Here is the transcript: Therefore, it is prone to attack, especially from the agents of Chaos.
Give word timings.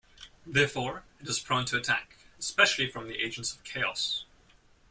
Therefore, 0.47 1.03
it 1.19 1.27
is 1.27 1.39
prone 1.39 1.65
to 1.65 1.77
attack, 1.77 2.17
especially 2.39 2.89
from 2.89 3.07
the 3.07 3.23
agents 3.23 3.53
of 3.53 3.63
Chaos. 3.63 4.25